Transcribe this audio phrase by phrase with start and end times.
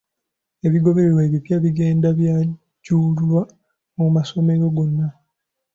[0.67, 3.41] Ebigobererwa ebipya bigenda byanjulibwa
[3.97, 5.07] mu masomero gonna.